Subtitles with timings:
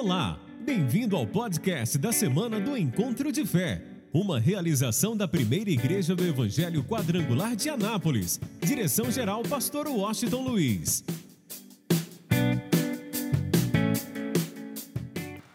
[0.00, 3.82] Olá, bem-vindo ao podcast da semana do Encontro de Fé,
[4.12, 8.40] uma realização da primeira igreja do Evangelho Quadrangular de Anápolis.
[8.60, 11.04] Direção-geral, Pastor Washington Luiz.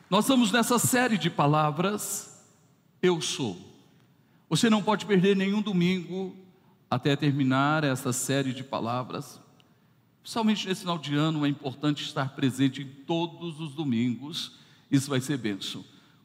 [0.09, 2.45] Nós estamos nessa série de palavras,
[3.01, 3.57] Eu Sou.
[4.49, 6.35] Você não pode perder nenhum domingo
[6.91, 9.39] até terminar essa série de palavras.
[10.23, 14.53] Principalmente nesse final de ano, é importante estar presente em todos os domingos,
[14.89, 15.83] isso vai ser benção.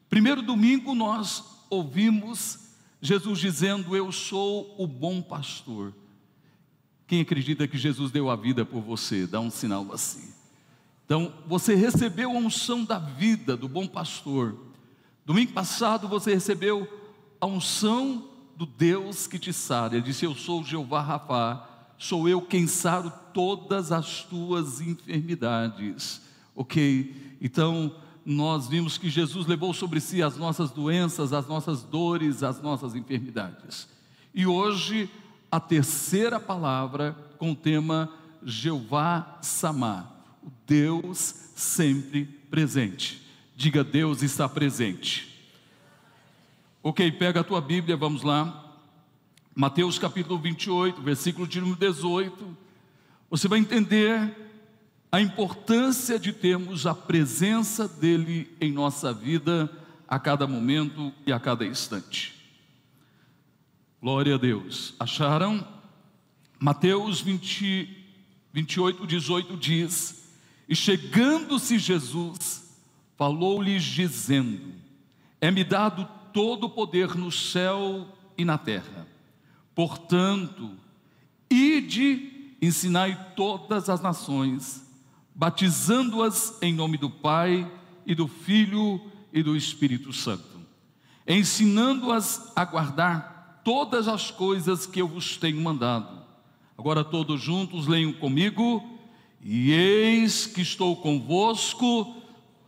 [0.09, 2.69] Primeiro domingo, nós ouvimos
[3.01, 5.93] Jesus dizendo: Eu sou o bom pastor.
[7.05, 10.33] Quem acredita que Jesus deu a vida por você, dá um sinal assim.
[11.05, 14.55] Então, você recebeu a unção da vida do bom pastor.
[15.25, 16.87] Domingo passado, você recebeu
[17.41, 19.95] a unção do Deus que te sara.
[19.95, 26.21] Ele disse: Eu sou Jeová Rafa, sou eu quem saro todas as tuas enfermidades.
[26.53, 27.37] Ok?
[27.39, 32.61] Então, nós vimos que Jesus levou sobre si as nossas doenças, as nossas dores, as
[32.61, 33.87] nossas enfermidades.
[34.35, 35.09] E hoje,
[35.49, 38.11] a terceira palavra com o tema
[38.43, 40.11] Jeová Samá,
[40.43, 43.25] o Deus sempre presente.
[43.55, 45.49] Diga, Deus está presente.
[46.83, 48.75] Ok, pega a tua Bíblia, vamos lá.
[49.55, 52.68] Mateus capítulo 28, versículo de número 18.
[53.29, 54.35] Você vai entender
[55.11, 59.71] a importância de termos a presença dEle em nossa vida
[60.07, 62.33] a cada momento e a cada instante.
[64.01, 64.95] Glória a Deus.
[64.99, 65.67] Acharam?
[66.59, 67.97] Mateus 20,
[68.51, 70.29] 28, 18 diz:
[70.67, 72.75] E chegando-se Jesus,
[73.15, 74.73] falou-lhes dizendo:
[75.39, 79.07] É-me dado todo o poder no céu e na terra.
[79.75, 80.71] Portanto,
[81.49, 84.85] ide, ensinai todas as nações,
[85.33, 87.69] batizando-as em nome do Pai
[88.05, 90.59] e do Filho e do Espírito Santo,
[91.27, 96.19] ensinando-as a guardar todas as coisas que eu vos tenho mandado.
[96.77, 98.97] Agora todos juntos leiam comigo.
[99.41, 102.15] E eis que estou convosco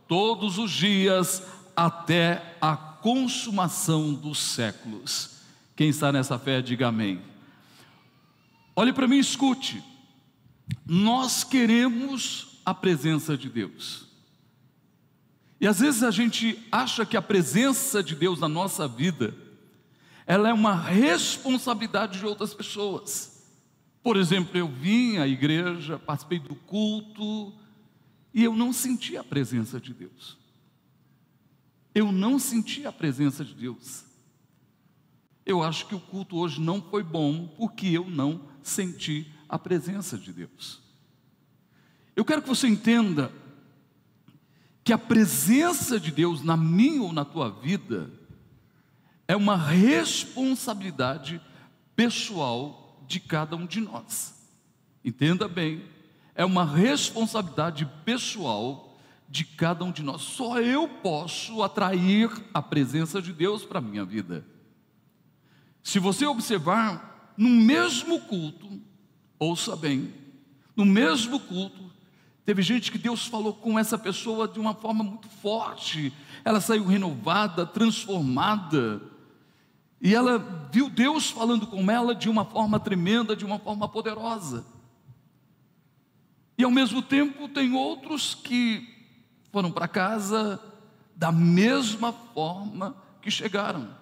[0.08, 1.42] todos os dias
[1.74, 5.40] até a consumação dos séculos.
[5.74, 7.31] Quem está nessa fé, diga amém.
[8.74, 9.82] Olhe para mim e escute.
[10.86, 14.06] Nós queremos a presença de Deus.
[15.60, 19.34] E às vezes a gente acha que a presença de Deus na nossa vida,
[20.26, 23.46] ela é uma responsabilidade de outras pessoas.
[24.02, 27.52] Por exemplo, eu vim à igreja, participei do culto,
[28.34, 30.36] e eu não senti a presença de Deus.
[31.94, 34.04] Eu não senti a presença de Deus.
[35.44, 40.16] Eu acho que o culto hoje não foi bom porque eu não senti a presença
[40.16, 40.80] de Deus.
[42.14, 43.32] Eu quero que você entenda
[44.84, 48.10] que a presença de Deus na minha ou na tua vida
[49.28, 51.40] é uma responsabilidade
[51.94, 54.34] pessoal de cada um de nós.
[55.04, 55.84] Entenda bem,
[56.34, 58.98] é uma responsabilidade pessoal
[59.28, 60.22] de cada um de nós.
[60.22, 64.44] Só eu posso atrair a presença de Deus para a minha vida.
[65.82, 68.68] Se você observar, no mesmo culto,
[69.38, 70.12] ouça bem,
[70.76, 71.90] no mesmo culto,
[72.44, 76.12] teve gente que Deus falou com essa pessoa de uma forma muito forte,
[76.44, 79.00] ela saiu renovada, transformada,
[80.00, 80.38] e ela
[80.72, 84.66] viu Deus falando com ela de uma forma tremenda, de uma forma poderosa.
[86.58, 88.88] E ao mesmo tempo, tem outros que
[89.52, 90.60] foram para casa
[91.14, 94.01] da mesma forma que chegaram.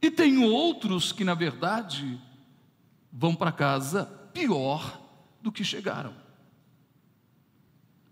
[0.00, 2.20] E tem outros que, na verdade,
[3.12, 5.00] vão para casa pior
[5.42, 6.14] do que chegaram.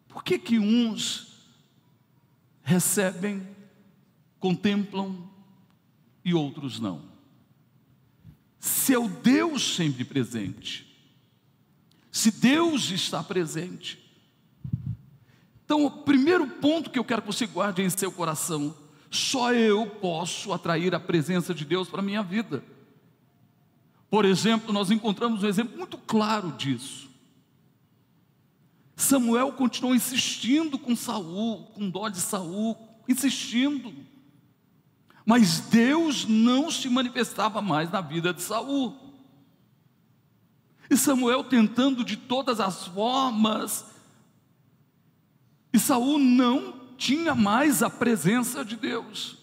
[0.08, 1.48] Por que, que uns
[2.62, 3.46] recebem,
[4.40, 5.30] contemplam
[6.24, 7.02] e outros não?
[8.58, 10.84] Se é o Deus sempre presente,
[12.10, 14.06] se Deus está presente,
[15.66, 18.74] então, o primeiro ponto que eu quero que você guarde em seu coração:
[19.16, 22.62] só eu posso atrair a presença de Deus para a minha vida.
[24.10, 27.10] Por exemplo, nós encontramos um exemplo muito claro disso.
[28.94, 32.76] Samuel continuou insistindo com Saul, com dó de Saul,
[33.08, 33.92] insistindo.
[35.24, 38.96] Mas Deus não se manifestava mais na vida de Saul.
[40.88, 43.84] E Samuel tentando de todas as formas
[45.76, 49.38] e Saul não tinha mais a presença de Deus.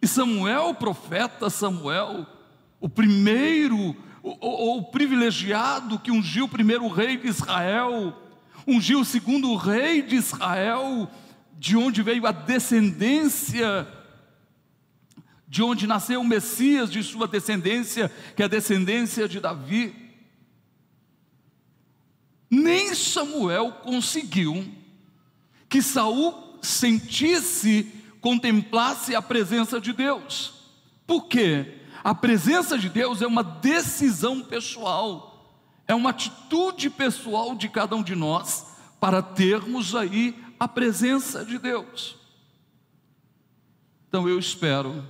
[0.00, 2.26] E Samuel, o profeta Samuel,
[2.80, 8.16] o primeiro, o, o, o privilegiado que ungiu o primeiro rei de Israel,
[8.66, 11.10] ungiu o segundo rei de Israel,
[11.58, 13.88] de onde veio a descendência,
[15.48, 19.94] de onde nasceu o Messias, de sua descendência, que é a descendência de Davi.
[22.50, 24.64] Nem Samuel conseguiu
[25.68, 30.54] que Saul sentisse, contemplasse a presença de Deus.
[31.06, 31.78] Por quê?
[32.02, 35.54] A presença de Deus é uma decisão pessoal,
[35.86, 38.66] é uma atitude pessoal de cada um de nós
[39.00, 42.16] para termos aí a presença de Deus.
[44.08, 45.06] Então eu espero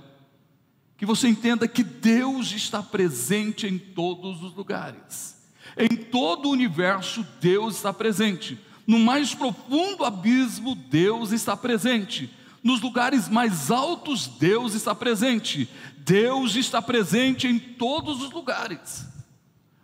[0.97, 5.37] que você entenda que Deus está presente em todos os lugares.
[5.77, 8.59] Em todo o universo, Deus está presente.
[8.89, 12.27] No mais profundo abismo, Deus está presente.
[12.63, 15.69] Nos lugares mais altos, Deus está presente.
[15.99, 19.05] Deus está presente em todos os lugares.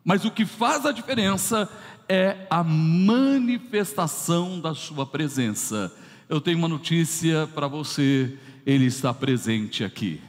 [0.04, 1.70] Mas o que faz a diferença
[2.10, 5.96] é a manifestação da Sua presença.
[6.28, 8.36] Eu tenho uma notícia para você:
[8.66, 10.20] Ele está presente aqui.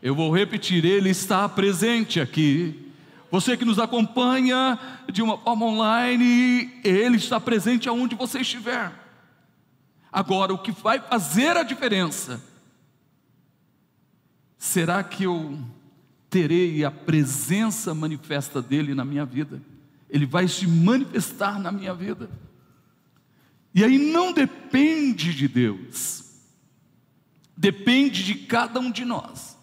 [0.00, 2.83] Eu vou repetir, Ele está presente aqui.
[3.34, 4.78] Você que nos acompanha
[5.12, 8.92] de uma forma online, Ele está presente aonde você estiver.
[10.12, 12.40] Agora, o que vai fazer a diferença,
[14.56, 15.58] será que eu
[16.30, 19.60] terei a presença manifesta dEle na minha vida?
[20.08, 22.30] Ele vai se manifestar na minha vida.
[23.74, 26.24] E aí não depende de Deus,
[27.56, 29.53] depende de cada um de nós.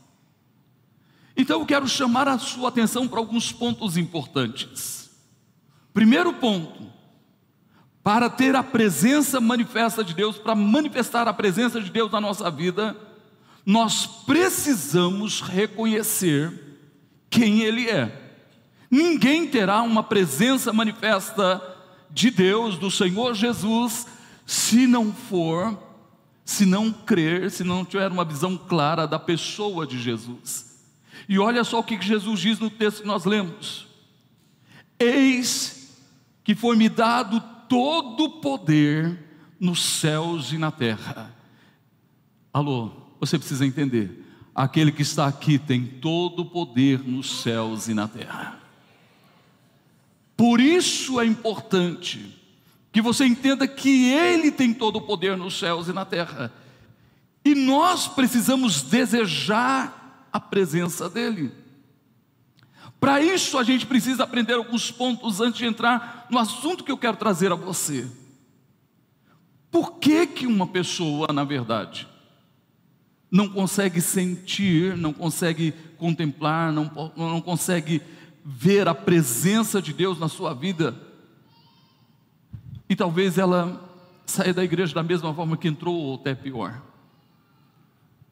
[1.42, 5.10] Então eu quero chamar a sua atenção para alguns pontos importantes.
[5.92, 6.86] Primeiro ponto,
[8.04, 12.52] para ter a presença manifesta de Deus, para manifestar a presença de Deus na nossa
[12.52, 12.96] vida,
[13.66, 16.78] nós precisamos reconhecer
[17.28, 18.36] quem Ele é.
[18.90, 21.60] Ninguém terá uma presença manifesta
[22.12, 24.06] de Deus, do Senhor Jesus,
[24.46, 25.76] se não for,
[26.46, 30.71] se não crer, se não tiver uma visão clara da pessoa de Jesus.
[31.28, 33.88] E olha só o que Jesus diz no texto que nós lemos:
[35.00, 35.98] Eis
[36.44, 39.18] que foi-me dado todo o poder
[39.60, 41.34] nos céus e na terra.
[42.52, 44.26] Alô, você precisa entender.
[44.54, 48.60] Aquele que está aqui tem todo o poder nos céus e na terra.
[50.36, 52.38] Por isso é importante
[52.92, 56.52] que você entenda que Ele tem todo o poder nos céus e na terra,
[57.46, 60.01] e nós precisamos desejar
[60.32, 61.52] a presença dEle.
[63.00, 66.98] Para isso a gente precisa aprender alguns pontos antes de entrar no assunto que eu
[66.98, 68.08] quero trazer a você.
[69.72, 72.08] Por que que uma pessoa, na verdade,
[73.32, 78.02] não consegue sentir, não consegue contemplar, não, não consegue
[78.44, 80.96] ver a presença de Deus na sua vida,
[82.90, 83.90] e talvez ela
[84.26, 86.82] saia da igreja da mesma forma que entrou, ou até pior.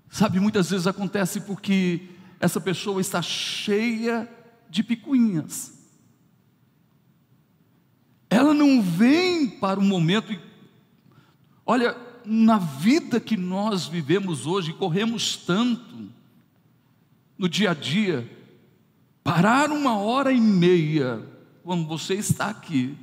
[0.09, 2.01] Sabe, muitas vezes acontece porque
[2.39, 4.27] essa pessoa está cheia
[4.69, 5.77] de picuinhas.
[8.29, 10.37] Ela não vem para o momento.
[11.65, 11.95] Olha,
[12.25, 16.09] na vida que nós vivemos hoje, corremos tanto
[17.37, 18.29] no dia a dia,
[19.23, 21.25] parar uma hora e meia,
[21.63, 22.97] quando você está aqui,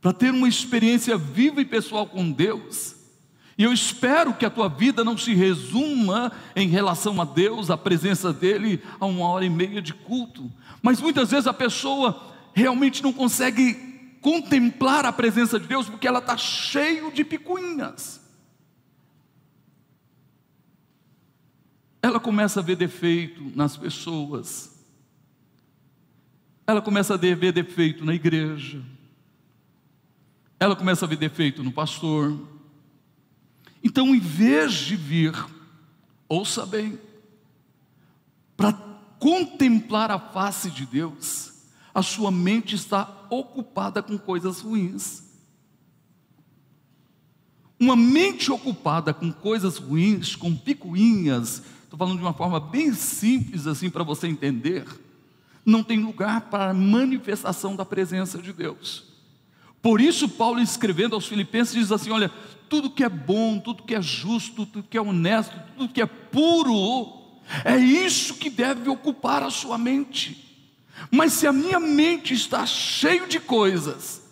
[0.00, 2.96] para ter uma experiência viva e pessoal com Deus,
[3.56, 7.76] e eu espero que a tua vida não se resuma em relação a Deus, a
[7.76, 13.02] presença dEle, a uma hora e meia de culto, mas muitas vezes a pessoa realmente
[13.02, 18.20] não consegue contemplar a presença de Deus porque ela está cheio de picuinhas.
[22.00, 24.72] Ela começa a ver defeito nas pessoas,
[26.66, 28.82] ela começa a ver defeito na igreja,
[30.58, 32.51] ela começa a ver defeito no pastor.
[33.82, 35.34] Então, em vez de vir,
[36.28, 36.98] ouça bem,
[38.56, 38.72] para
[39.18, 41.52] contemplar a face de Deus,
[41.94, 45.24] a sua mente está ocupada com coisas ruins.
[47.78, 53.66] Uma mente ocupada com coisas ruins, com picuinhas, estou falando de uma forma bem simples
[53.66, 54.86] assim para você entender
[55.64, 59.04] não tem lugar para a manifestação da presença de Deus.
[59.80, 62.30] Por isso, Paulo, escrevendo aos Filipenses, diz assim: olha,
[62.72, 66.06] tudo que é bom, tudo que é justo, tudo que é honesto, tudo que é
[66.06, 67.20] puro,
[67.66, 70.72] é isso que deve ocupar a sua mente.
[71.10, 74.22] Mas se a minha mente está cheia de coisas,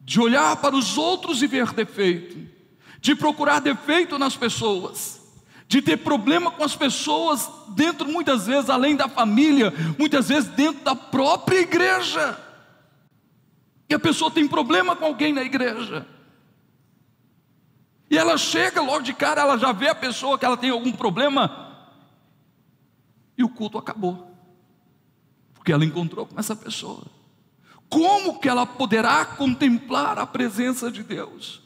[0.00, 2.36] de olhar para os outros e ver defeito,
[3.00, 5.20] de procurar defeito nas pessoas,
[5.68, 10.82] de ter problema com as pessoas, dentro muitas vezes além da família, muitas vezes dentro
[10.82, 12.36] da própria igreja.
[13.88, 16.15] E a pessoa tem problema com alguém na igreja.
[18.10, 20.92] E ela chega logo de cara, ela já vê a pessoa que ela tem algum
[20.92, 21.74] problema.
[23.36, 24.30] E o culto acabou.
[25.54, 27.04] Porque ela encontrou com essa pessoa.
[27.88, 31.62] Como que ela poderá contemplar a presença de Deus?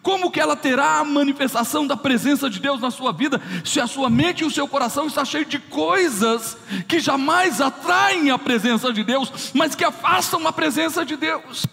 [0.00, 3.86] Como que ela terá a manifestação da presença de Deus na sua vida, se a
[3.86, 6.56] sua mente e o seu coração está cheio de coisas
[6.86, 11.66] que jamais atraem a presença de Deus, mas que afastam a presença de Deus?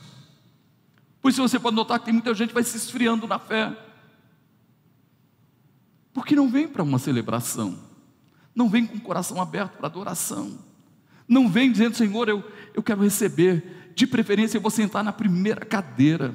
[1.21, 3.71] Por isso você pode notar que tem muita gente que vai se esfriando na fé.
[6.13, 7.77] Porque não vem para uma celebração,
[8.55, 10.57] não vem com o coração aberto para adoração,
[11.27, 15.65] não vem dizendo, Senhor, eu, eu quero receber, de preferência eu vou sentar na primeira
[15.65, 16.33] cadeira.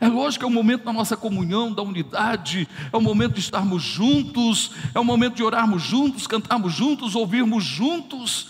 [0.00, 3.82] É lógico é o momento da nossa comunhão, da unidade, é o momento de estarmos
[3.82, 8.48] juntos, é o momento de orarmos juntos, cantarmos juntos, ouvirmos juntos.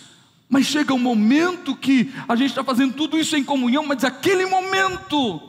[0.49, 4.47] Mas chega um momento que a gente está fazendo tudo isso em comunhão, mas aquele
[4.47, 5.43] momento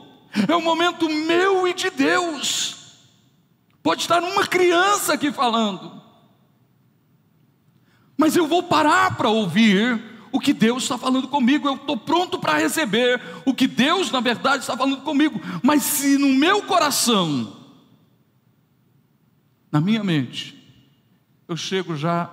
[0.48, 2.79] é o momento meu e de Deus.
[3.82, 6.00] Pode estar uma criança aqui falando,
[8.16, 12.38] mas eu vou parar para ouvir o que Deus está falando comigo, eu estou pronto
[12.38, 17.56] para receber o que Deus, na verdade, está falando comigo, mas se no meu coração,
[19.72, 20.56] na minha mente,
[21.48, 22.30] eu chego já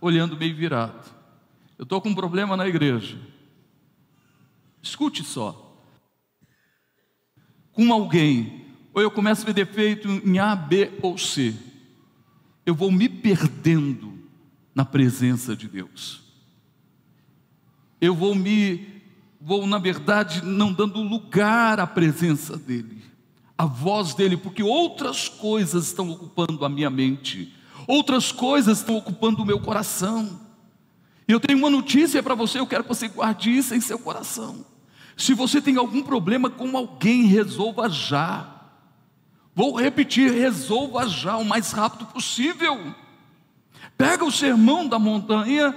[0.00, 1.10] olhando meio virado,
[1.78, 3.18] eu estou com um problema na igreja,
[4.82, 5.74] escute só,
[7.72, 8.63] com alguém,
[8.94, 11.54] ou eu começo a ver defeito em A, B ou C,
[12.64, 14.14] eu vou me perdendo
[14.74, 16.24] na presença de Deus
[18.04, 18.86] eu vou me,
[19.40, 23.02] vou na verdade não dando lugar à presença dEle,
[23.56, 27.52] à voz dEle, porque outras coisas estão ocupando a minha mente,
[27.86, 30.40] outras coisas estão ocupando o meu coração.
[31.26, 33.98] E eu tenho uma notícia para você, eu quero que você guarde isso em seu
[33.98, 34.64] coração.
[35.16, 38.53] Se você tem algum problema com alguém, resolva já.
[39.54, 42.94] Vou repetir, resolva já o mais rápido possível.
[43.96, 45.74] Pega o sermão da montanha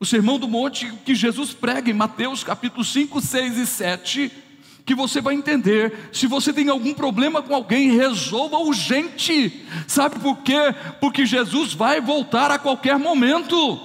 [0.00, 4.32] o sermão do monte que Jesus prega em Mateus capítulo 5, 6 e 7,
[4.86, 6.10] que você vai entender.
[6.12, 9.66] Se você tem algum problema com alguém, resolva urgente.
[9.88, 10.72] Sabe por quê?
[11.00, 13.80] Porque Jesus vai voltar a qualquer momento.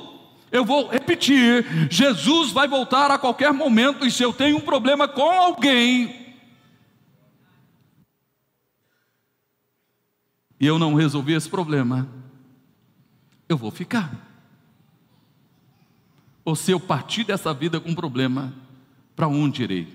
[0.52, 5.08] Eu vou repetir: Jesus vai voltar a qualquer momento, e se eu tenho um problema
[5.08, 6.23] com alguém,
[10.64, 12.08] e eu não resolver esse problema,
[13.50, 14.10] eu vou ficar.
[16.46, 18.54] Ou se eu partir dessa vida com problema,
[19.14, 19.94] para onde irei?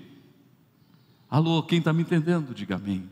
[1.27, 2.53] Alô, quem está me entendendo?
[2.53, 3.09] Diga amém.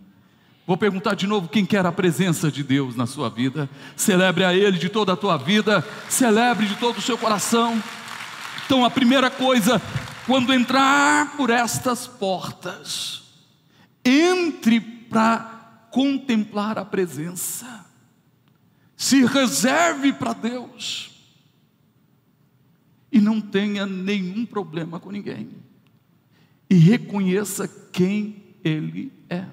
[0.67, 3.67] Vou perguntar de novo: quem quer a presença de Deus na sua vida?
[3.95, 7.81] Celebre a Ele de toda a tua vida, celebre de todo o seu coração.
[8.67, 9.81] Então, a primeira coisa,
[10.27, 13.23] quando entrar por estas portas,
[14.05, 15.56] entre para
[15.91, 17.85] contemplar a presença,
[18.95, 21.11] se reserve para Deus
[23.11, 25.49] e não tenha nenhum problema com ninguém.
[26.69, 29.45] E reconheça quem Ele é.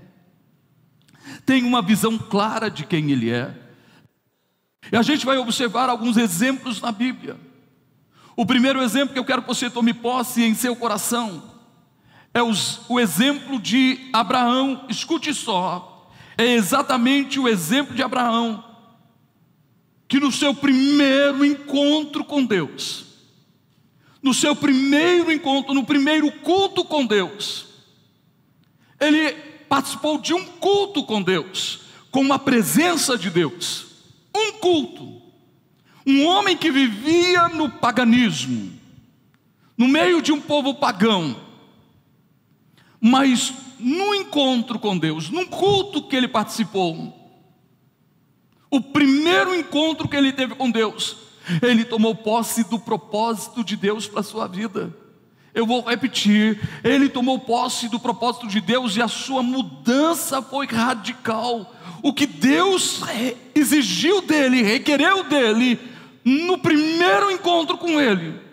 [1.47, 3.55] Tenha uma visão clara de quem Ele é.
[4.91, 7.38] E a gente vai observar alguns exemplos na Bíblia.
[8.37, 11.55] O primeiro exemplo que eu quero que você tome posse em seu coração
[12.35, 14.85] é os, o exemplo de Abraão.
[14.88, 15.94] Escute só,
[16.37, 18.64] é exatamente o exemplo de Abraão,
[20.09, 23.05] que no seu primeiro encontro com Deus,
[24.23, 27.67] no seu primeiro encontro, no primeiro culto com Deus,
[29.00, 29.33] ele
[29.69, 33.87] participou de um culto com Deus, com a presença de Deus.
[34.35, 35.23] Um culto.
[36.07, 38.73] Um homem que vivia no paganismo,
[39.76, 41.35] no meio de um povo pagão,
[43.00, 43.53] mas
[43.85, 47.12] no encontro com Deus, num culto que ele participou,
[48.71, 51.19] o primeiro encontro que ele teve com Deus,
[51.61, 54.97] ele tomou posse do propósito de Deus para a sua vida.
[55.53, 60.67] Eu vou repetir, ele tomou posse do propósito de Deus e a sua mudança foi
[60.67, 61.73] radical.
[62.03, 63.03] O que Deus
[63.55, 65.79] exigiu dele, requereu dele,
[66.25, 68.44] no primeiro encontro com ele.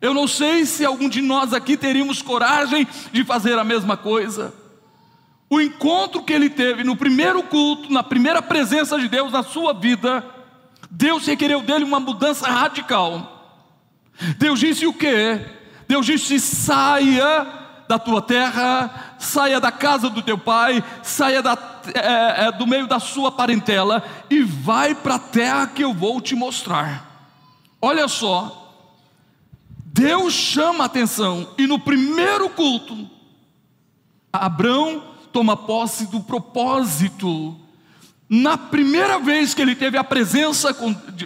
[0.00, 4.54] Eu não sei se algum de nós aqui teríamos coragem de fazer a mesma coisa.
[5.50, 9.72] O encontro que ele teve no primeiro culto, na primeira presença de Deus na sua
[9.72, 10.24] vida,
[10.90, 13.64] Deus requereu dele uma mudança radical.
[14.36, 15.40] Deus disse o que?
[15.88, 17.46] Deus disse: saia
[17.88, 21.56] da tua terra, saia da casa do teu pai, saia da,
[21.94, 26.20] é, é, do meio da sua parentela e vai para a terra que eu vou
[26.20, 27.06] te mostrar.
[27.80, 28.67] Olha só,
[29.98, 33.10] Deus chama a atenção, e no primeiro culto,
[34.32, 35.02] Abraão
[35.32, 37.56] toma posse do propósito.
[38.28, 40.76] Na primeira vez que ele teve a presença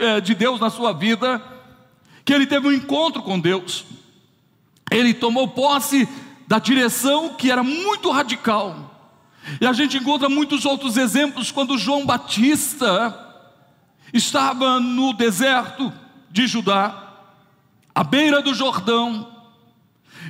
[0.01, 1.43] eh, de Deus na sua vida,
[2.25, 3.85] que ele teve um encontro com Deus,
[4.91, 6.09] ele tomou posse
[6.49, 8.91] da direção que era muito radical.
[9.61, 13.19] E a gente encontra muitos outros exemplos quando João Batista
[14.15, 15.93] estava no deserto
[16.31, 17.02] de Judá,
[17.95, 19.29] à beira do Jordão,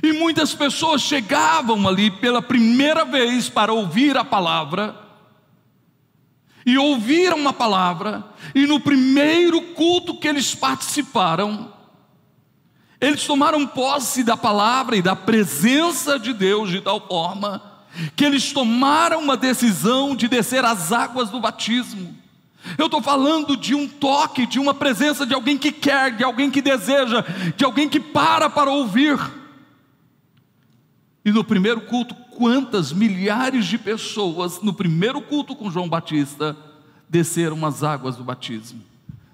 [0.01, 4.99] e muitas pessoas chegavam ali pela primeira vez para ouvir a palavra,
[6.65, 8.23] e ouviram a palavra,
[8.55, 11.73] e no primeiro culto que eles participaram,
[12.99, 17.73] eles tomaram posse da palavra e da presença de Deus de tal forma
[18.15, 22.22] que eles tomaram uma decisão de descer as águas do batismo.
[22.77, 26.49] Eu estou falando de um toque, de uma presença de alguém que quer, de alguém
[26.49, 27.23] que deseja,
[27.55, 29.19] de alguém que para para ouvir.
[31.25, 36.55] E no primeiro culto, quantas milhares de pessoas, no primeiro culto com João Batista,
[37.09, 38.81] desceram as águas do batismo,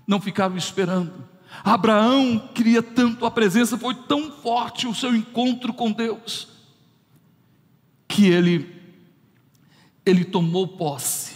[0.08, 1.30] não ficaram esperando
[1.64, 6.48] Abraão queria tanto a presença, foi tão forte o seu encontro com Deus,
[8.08, 8.76] que ele,
[10.06, 11.29] ele tomou posse.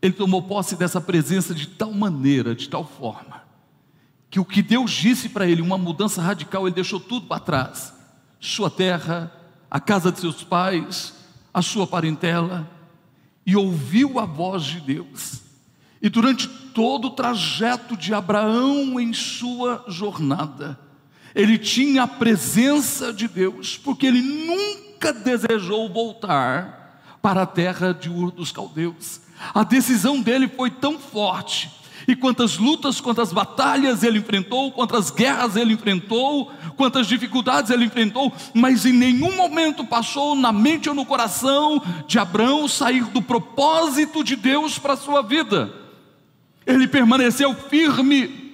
[0.00, 3.42] Ele tomou posse dessa presença de tal maneira, de tal forma,
[4.30, 7.92] que o que Deus disse para ele, uma mudança radical, ele deixou tudo para trás:
[8.38, 9.32] sua terra,
[9.70, 11.14] a casa de seus pais,
[11.52, 12.68] a sua parentela,
[13.44, 15.40] e ouviu a voz de Deus.
[16.00, 20.78] E durante todo o trajeto de Abraão em sua jornada,
[21.34, 26.77] ele tinha a presença de Deus, porque ele nunca desejou voltar
[27.28, 29.20] para a terra de Ur dos Caldeus.
[29.52, 31.70] A decisão dele foi tão forte,
[32.08, 38.32] e quantas lutas, quantas batalhas ele enfrentou, quantas guerras ele enfrentou, quantas dificuldades ele enfrentou,
[38.54, 44.24] mas em nenhum momento passou na mente ou no coração de Abraão sair do propósito
[44.24, 45.70] de Deus para a sua vida
[46.68, 48.47] ele permaneceu firme.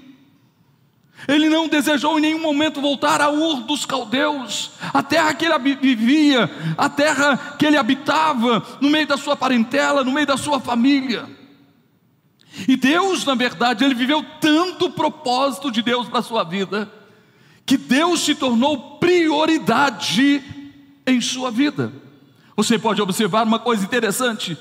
[1.27, 5.77] Ele não desejou em nenhum momento voltar a Ur dos caldeus, a terra que ele
[5.77, 10.61] vivia, a terra que ele habitava, no meio da sua parentela, no meio da sua
[10.61, 11.29] família.
[12.69, 16.91] E Deus, na verdade, ele viveu tanto o propósito de Deus para a sua vida,
[17.67, 20.43] que Deus se tornou prioridade
[21.07, 21.93] em sua vida.
[22.57, 24.57] Você pode observar uma coisa interessante: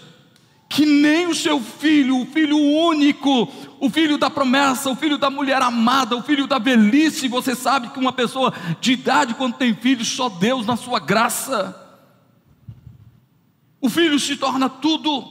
[0.69, 3.47] que nem o seu filho, o filho único,
[3.79, 7.89] o filho da promessa, o filho da mulher amada, o filho da velhice, você sabe
[7.89, 11.79] que uma pessoa de idade, quando tem filho, só Deus na sua graça.
[13.79, 15.23] O filho se torna tudo.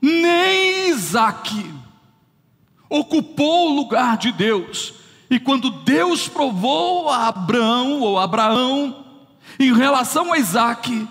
[0.00, 1.72] Nem Isaac
[2.88, 4.94] ocupou o lugar de Deus.
[5.30, 9.04] E quando Deus provou a Abraão ou Abraão
[9.58, 11.08] em relação a Isaac,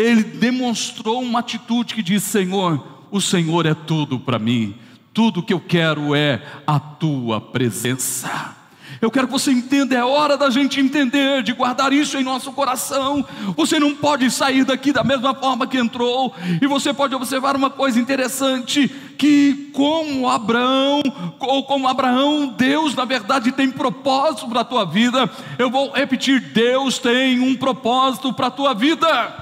[0.00, 4.74] ele demonstrou uma atitude que diz: Senhor, o Senhor é tudo para mim,
[5.12, 8.56] tudo que eu quero é a tua presença.
[9.00, 12.52] Eu quero que você entenda, é hora da gente entender, de guardar isso em nosso
[12.52, 13.24] coração.
[13.56, 17.70] Você não pode sair daqui da mesma forma que entrou, e você pode observar uma
[17.70, 21.02] coisa interessante: que como Abraão,
[21.38, 25.30] ou como Abraão, Deus na verdade tem propósito para a tua vida.
[25.58, 29.39] Eu vou repetir: Deus tem um propósito para a tua vida.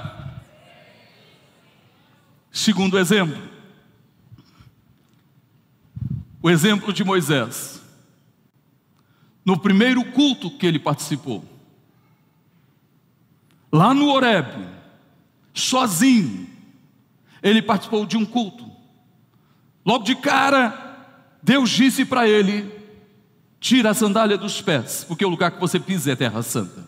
[2.51, 3.41] Segundo exemplo,
[6.41, 7.81] o exemplo de Moisés.
[9.45, 11.43] No primeiro culto que ele participou,
[13.71, 14.67] lá no Horeb,
[15.53, 16.47] sozinho,
[17.41, 18.69] ele participou de um culto.
[19.85, 22.71] Logo de cara, Deus disse para ele:
[23.59, 26.87] tira a sandália dos pés, porque o lugar que você pisa é terra santa.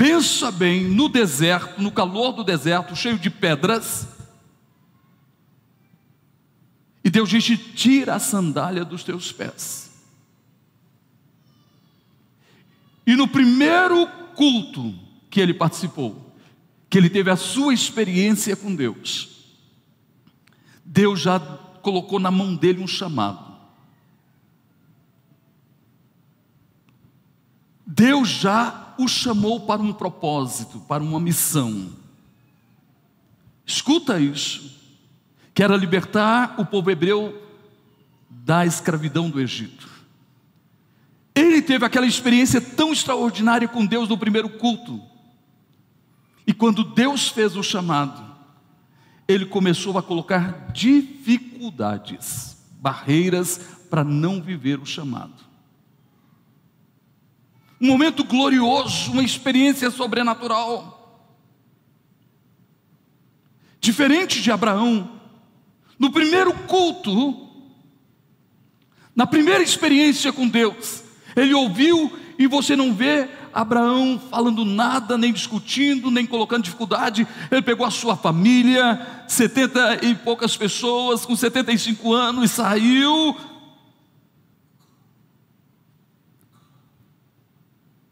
[0.00, 4.08] Pensa bem, no deserto, no calor do deserto, cheio de pedras.
[7.04, 9.90] E Deus disse: tira a sandália dos teus pés.
[13.06, 16.34] E no primeiro culto que ele participou,
[16.88, 19.52] que ele teve a sua experiência com Deus,
[20.82, 23.54] Deus já colocou na mão dele um chamado.
[27.86, 31.90] Deus já o chamou para um propósito, para uma missão.
[33.64, 34.78] Escuta isso,
[35.54, 37.40] que era libertar o povo hebreu
[38.28, 39.88] da escravidão do Egito.
[41.34, 45.00] Ele teve aquela experiência tão extraordinária com Deus no primeiro culto.
[46.46, 48.28] E quando Deus fez o chamado,
[49.28, 55.49] ele começou a colocar dificuldades barreiras para não viver o chamado.
[57.80, 60.98] Um momento glorioso, uma experiência sobrenatural.
[63.80, 65.10] Diferente de Abraão,
[65.98, 67.48] no primeiro culto,
[69.16, 71.02] na primeira experiência com Deus,
[71.34, 77.26] ele ouviu e você não vê Abraão falando nada, nem discutindo, nem colocando dificuldade.
[77.50, 83.36] Ele pegou a sua família, setenta e poucas pessoas, com 75 anos, e saiu.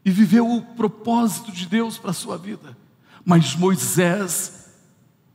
[0.03, 2.77] E viveu o propósito de Deus para a sua vida.
[3.25, 4.69] Mas Moisés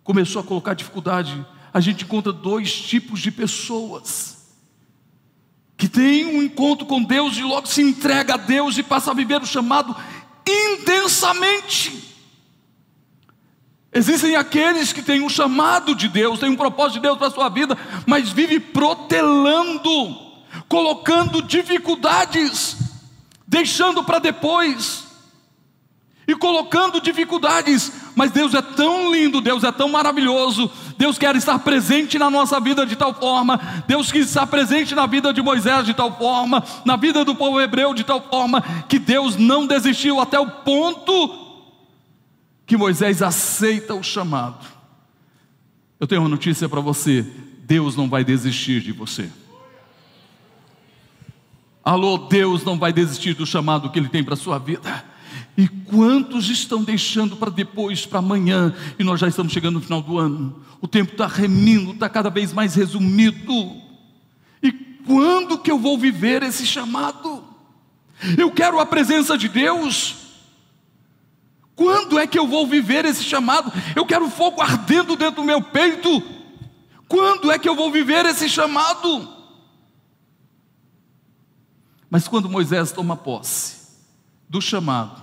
[0.02, 1.44] começou a colocar dificuldade.
[1.72, 4.34] A gente encontra dois tipos de pessoas
[5.76, 9.14] que tem um encontro com Deus e logo se entrega a Deus e passa a
[9.14, 9.94] viver o chamado
[10.46, 12.14] intensamente.
[13.92, 17.30] Existem aqueles que têm um chamado de Deus, têm um propósito de Deus para a
[17.30, 20.16] sua vida, mas vive protelando,
[20.68, 22.76] colocando dificuldades,
[23.46, 25.04] deixando para depois
[26.26, 31.58] e colocando dificuldades, mas Deus é tão lindo, Deus é tão maravilhoso, Deus quer estar
[31.58, 35.84] presente na nossa vida de tal forma, Deus quis estar presente na vida de Moisés
[35.84, 40.18] de tal forma, na vida do povo hebreu de tal forma, que Deus não desistiu
[40.18, 41.44] até o ponto
[42.66, 44.64] que Moisés aceita o chamado.
[46.00, 47.22] Eu tenho uma notícia para você:
[47.60, 49.30] Deus não vai desistir de você.
[51.84, 55.04] Alô, Deus não vai desistir do chamado que Ele tem para a sua vida.
[55.56, 60.00] E quantos estão deixando para depois, para amanhã, e nós já estamos chegando no final
[60.00, 60.62] do ano?
[60.80, 63.76] O tempo está remindo, está cada vez mais resumido.
[64.62, 64.72] E
[65.06, 67.44] quando que eu vou viver esse chamado?
[68.38, 70.16] Eu quero a presença de Deus.
[71.76, 73.70] Quando é que eu vou viver esse chamado?
[73.94, 76.22] Eu quero fogo ardendo dentro do meu peito.
[77.08, 79.33] Quando é que eu vou viver esse chamado?
[82.14, 83.88] Mas quando Moisés toma posse
[84.48, 85.20] do chamado,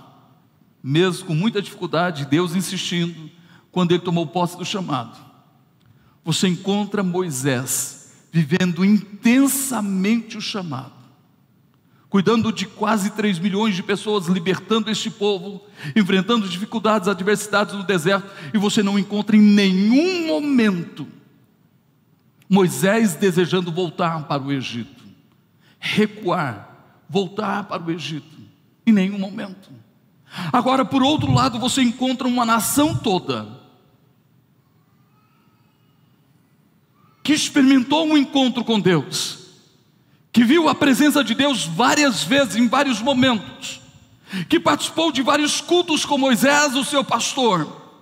[0.84, 3.30] mesmo com muita dificuldade, Deus insistindo,
[3.70, 5.18] quando ele tomou posse do chamado,
[6.22, 10.92] você encontra Moisés vivendo intensamente o chamado,
[12.10, 15.64] cuidando de quase 3 milhões de pessoas, libertando este povo,
[15.96, 21.08] enfrentando dificuldades, adversidades no deserto, e você não encontra em nenhum momento
[22.50, 25.02] Moisés desejando voltar para o Egito,
[25.80, 26.71] recuar,
[27.12, 28.38] voltar para o Egito,
[28.86, 29.70] em nenhum momento.
[30.50, 33.60] Agora, por outro lado, você encontra uma nação toda
[37.22, 39.40] que experimentou um encontro com Deus,
[40.32, 43.82] que viu a presença de Deus várias vezes, em vários momentos,
[44.48, 47.92] que participou de vários cultos com Moisés, o seu pastor,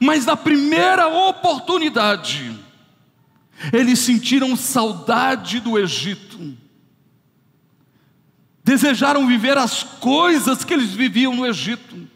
[0.00, 2.56] mas na primeira oportunidade,
[3.72, 6.65] eles sentiram saudade do Egito
[8.66, 12.08] desejaram viver as coisas que eles viviam no Egito.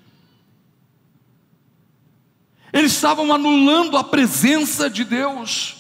[2.73, 5.77] Eles estavam anulando a presença de Deus.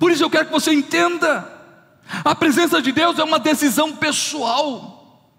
[0.00, 1.48] Por isso eu quero que você entenda:
[2.24, 5.30] a presença de Deus é uma decisão pessoal.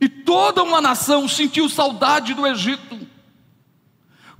[0.00, 3.06] E toda uma nação sentiu saudade do Egito.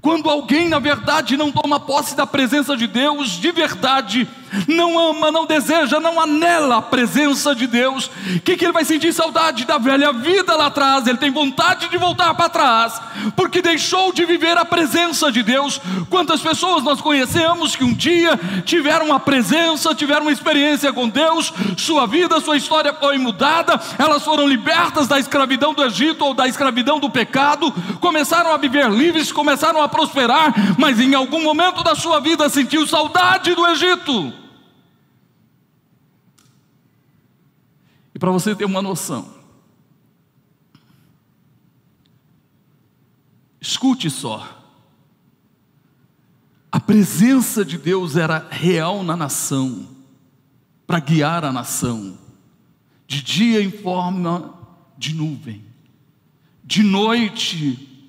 [0.01, 4.27] Quando alguém, na verdade, não toma posse da presença de Deus de verdade,
[4.69, 8.85] não ama, não deseja, não anela a presença de Deus, o que, que ele vai
[8.85, 11.07] sentir saudade da velha vida lá atrás?
[11.07, 13.01] Ele tem vontade de voltar para trás,
[13.35, 15.81] porque deixou de viver a presença de Deus.
[16.09, 21.53] Quantas pessoas nós conhecemos que um dia tiveram a presença, tiveram uma experiência com Deus,
[21.77, 26.47] sua vida, sua história foi mudada, elas foram libertas da escravidão do Egito ou da
[26.47, 31.95] escravidão do pecado, começaram a viver livres, começaram a prosperar, mas em algum momento da
[31.95, 34.46] sua vida sentiu saudade do Egito.
[38.17, 39.31] E para você ter uma noção,
[43.61, 44.65] escute só,
[46.73, 49.87] a presença de Deus era real na nação,
[50.87, 52.17] para guiar a nação,
[53.07, 54.55] de dia em forma
[54.97, 55.63] de nuvem,
[56.65, 58.09] de noite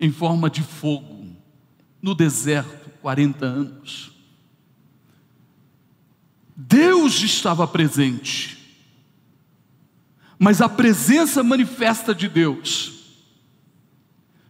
[0.00, 1.28] em forma de fogo,
[2.02, 4.10] no deserto, 40 anos.
[6.56, 8.53] Deus estava presente,
[10.38, 12.94] mas a presença manifesta de Deus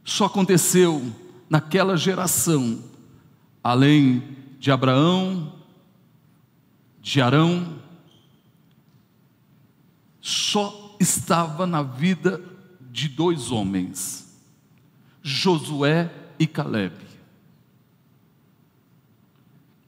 [0.04, 1.02] só aconteceu
[1.48, 2.82] naquela geração,
[3.62, 4.22] além
[4.58, 5.54] de Abraão,
[7.00, 7.78] de Arão,
[10.20, 12.40] só estava na vida
[12.90, 14.40] de dois homens,
[15.22, 16.94] Josué e Caleb.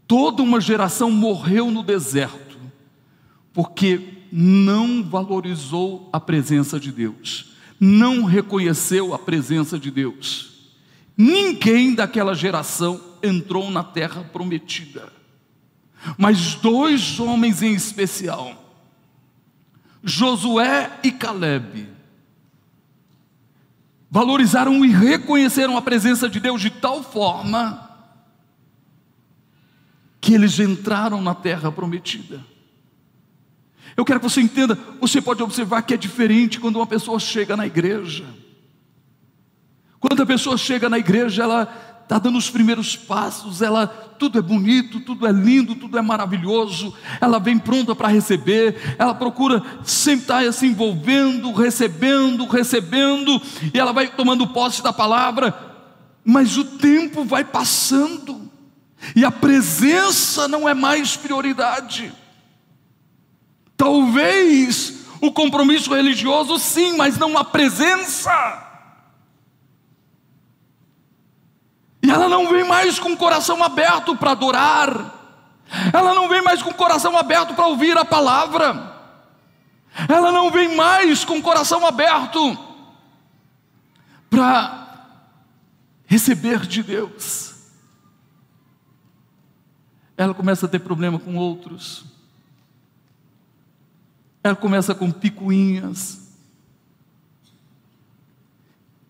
[0.06, 2.58] Toda uma geração morreu no deserto,
[3.52, 10.74] porque não valorizou a presença de Deus, não reconheceu a presença de Deus.
[11.16, 15.10] Ninguém daquela geração entrou na terra prometida,
[16.18, 18.62] mas dois homens em especial,
[20.04, 21.88] Josué e Caleb,
[24.10, 27.90] valorizaram e reconheceram a presença de Deus de tal forma
[30.20, 32.44] que eles entraram na terra prometida.
[33.96, 37.56] Eu quero que você entenda, você pode observar que é diferente quando uma pessoa chega
[37.56, 38.26] na igreja.
[39.98, 44.42] Quando a pessoa chega na igreja, ela está dando os primeiros passos, ela tudo é
[44.42, 50.22] bonito, tudo é lindo, tudo é maravilhoso, ela vem pronta para receber, ela procura sempre
[50.22, 53.42] estar se envolvendo, recebendo, recebendo,
[53.74, 55.52] e ela vai tomando posse da palavra,
[56.24, 58.48] mas o tempo vai passando,
[59.16, 62.12] e a presença não é mais prioridade.
[63.76, 68.64] Talvez o compromisso religioso, sim, mas não a presença.
[72.02, 75.14] E ela não vem mais com o coração aberto para adorar.
[75.92, 78.94] Ela não vem mais com o coração aberto para ouvir a palavra.
[80.08, 82.56] Ela não vem mais com o coração aberto
[84.30, 84.86] para
[86.06, 87.54] receber de Deus.
[90.16, 92.04] Ela começa a ter problema com outros.
[94.46, 96.20] Ela começa com picuinhas.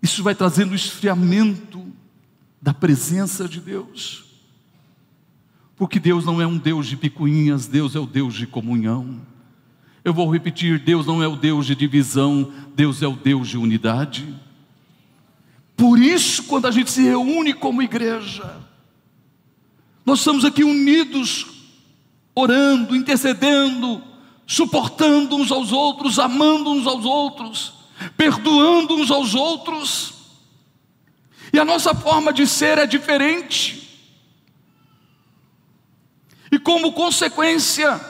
[0.01, 1.85] Isso vai trazendo esfriamento
[2.61, 4.25] da presença de Deus.
[5.77, 9.20] Porque Deus não é um Deus de picuinhas, Deus é o Deus de comunhão.
[10.03, 13.59] Eu vou repetir: Deus não é o Deus de divisão, Deus é o Deus de
[13.59, 14.35] unidade.
[15.77, 18.59] Por isso, quando a gente se reúne como igreja,
[20.07, 21.46] nós estamos aqui unidos,
[22.35, 24.03] orando, intercedendo,
[24.46, 27.72] suportando uns aos outros, amando uns aos outros,
[28.16, 30.14] perdoando uns aos outros.
[31.52, 33.82] E a nossa forma de ser é diferente.
[36.52, 38.00] E como consequência,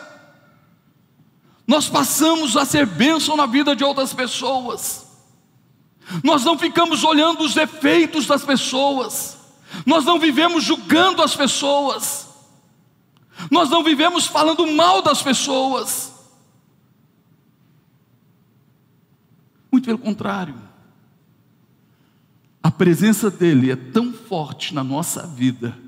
[1.67, 5.07] nós passamos a ser bênção na vida de outras pessoas.
[6.23, 9.39] Nós não ficamos olhando os defeitos das pessoas.
[9.85, 12.29] Nós não vivemos julgando as pessoas.
[13.51, 16.16] Nós não vivemos falando mal das pessoas.
[19.87, 20.57] Pelo contrário.
[22.61, 25.79] A presença dEle é tão forte na nossa vida,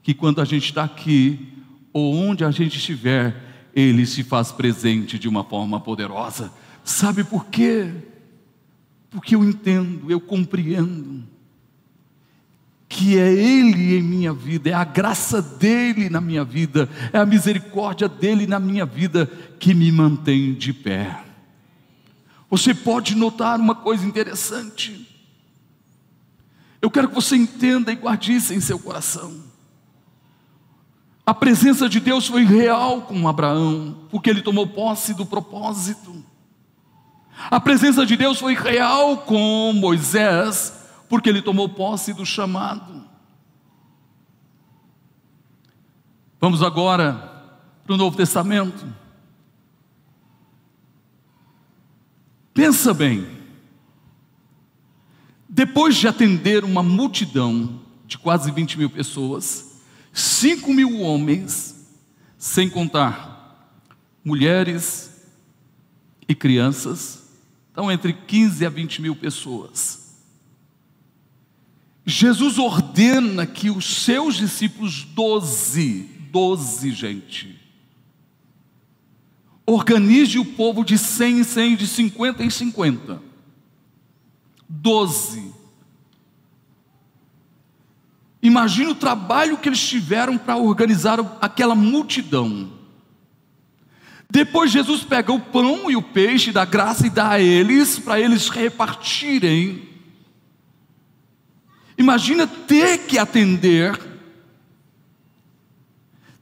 [0.00, 1.52] que quando a gente está aqui,
[1.92, 6.52] ou onde a gente estiver, Ele se faz presente de uma forma poderosa.
[6.84, 7.92] Sabe por quê?
[9.10, 11.24] Porque eu entendo, eu compreendo,
[12.88, 17.26] que é Ele em minha vida, é a graça dEle na minha vida, é a
[17.26, 19.26] misericórdia dEle na minha vida
[19.58, 21.31] que me mantém de pé.
[22.52, 25.08] Você pode notar uma coisa interessante.
[26.82, 29.42] Eu quero que você entenda e guarde isso em seu coração.
[31.24, 36.22] A presença de Deus foi real com Abraão, porque ele tomou posse do propósito.
[37.50, 40.74] A presença de Deus foi real com Moisés,
[41.08, 43.02] porque ele tomou posse do chamado.
[46.38, 47.14] Vamos agora
[47.82, 49.00] para o Novo Testamento.
[52.54, 53.26] Pensa bem.
[55.48, 59.80] Depois de atender uma multidão de quase 20 mil pessoas,
[60.12, 61.86] 5 mil homens,
[62.36, 63.80] sem contar
[64.24, 65.26] mulheres
[66.28, 67.22] e crianças,
[67.70, 70.02] então entre 15 a 20 mil pessoas.
[72.04, 77.61] Jesus ordena que os seus discípulos, 12, 12 gente,
[79.72, 83.32] organize o povo de 100 em 100, de 50 em 50
[84.72, 85.52] doze.
[88.42, 92.72] Imagina o trabalho que eles tiveram para organizar aquela multidão.
[94.28, 98.18] Depois Jesus pega o pão e o peixe da graça e dá a eles, para
[98.18, 99.88] eles repartirem.
[101.98, 104.00] Imagina ter que atender,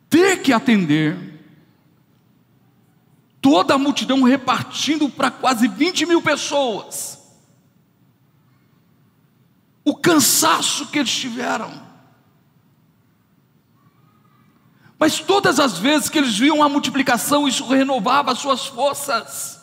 [0.09, 1.17] ter que atender,
[3.41, 7.21] toda a multidão repartindo para quase 20 mil pessoas
[9.85, 11.73] o cansaço que eles tiveram.
[14.99, 19.59] Mas todas as vezes que eles viam a multiplicação, isso renovava as suas forças.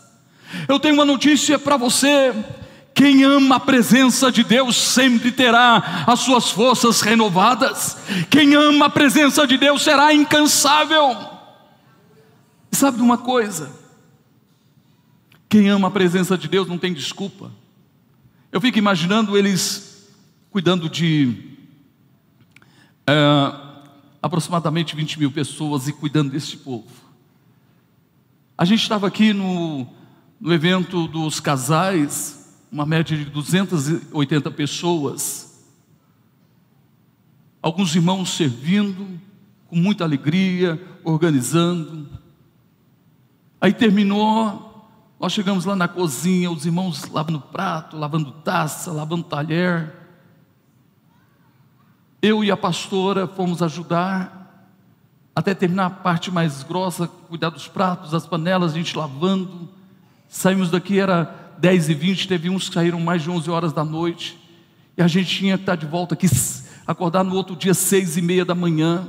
[0.67, 2.33] Eu tenho uma notícia para você:
[2.93, 7.97] Quem ama a presença de Deus sempre terá as suas forças renovadas.
[8.29, 11.36] Quem ama a presença de Deus será incansável.
[12.77, 13.71] Sabe de uma coisa?
[15.49, 17.51] Quem ama a presença de Deus não tem desculpa.
[18.51, 20.13] Eu fico imaginando eles
[20.51, 21.57] cuidando de
[23.07, 23.15] é,
[24.21, 26.85] aproximadamente 20 mil pessoas e cuidando desse povo.
[28.55, 29.87] A gente estava aqui no,
[30.39, 35.65] no evento dos casais uma média de 280 pessoas.
[37.59, 39.19] Alguns irmãos servindo,
[39.65, 42.26] com muita alegria, organizando.
[43.59, 44.87] Aí terminou,
[45.19, 49.93] nós chegamos lá na cozinha, os irmãos lavando prato, lavando taça, lavando talher.
[52.21, 54.37] Eu e a pastora fomos ajudar
[55.37, 59.69] até terminar a parte mais grossa, cuidar dos pratos, das panelas, a gente lavando.
[60.27, 63.85] Saímos daqui, era 10 e 20, teve uns que saíram mais de 11 horas da
[63.85, 64.35] noite,
[64.97, 66.27] e a gente tinha que estar de volta aqui,
[66.87, 69.07] acordar no outro dia, seis e meia da manhã,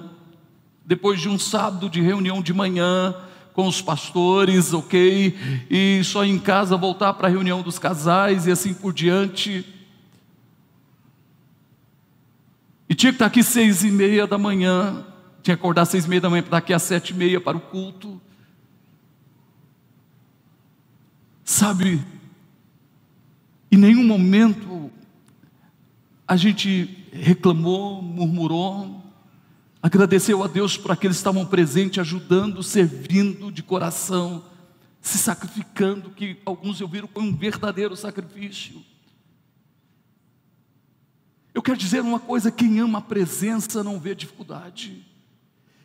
[0.84, 3.14] depois de um sábado de reunião de manhã,
[3.58, 5.36] com os pastores, ok,
[5.68, 9.66] e só em casa voltar para a reunião dos casais e assim por diante.
[12.88, 15.04] E tinha que estar aqui seis e meia da manhã,
[15.42, 17.56] tinha que acordar seis e meia da manhã para daqui às sete e meia para
[17.56, 18.20] o culto.
[21.44, 22.00] Sabe,
[23.72, 24.88] em nenhum momento
[26.28, 28.97] a gente reclamou, murmurou,
[29.82, 34.44] agradeceu a Deus por aqueles que estavam presentes, ajudando, servindo de coração,
[35.00, 38.84] se sacrificando, que alguns eu viram como um verdadeiro sacrifício.
[41.54, 45.04] Eu quero dizer uma coisa: quem ama a presença não vê dificuldade.